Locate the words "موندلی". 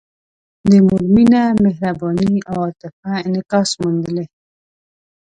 3.81-4.25